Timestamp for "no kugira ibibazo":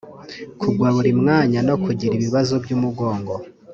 1.67-2.53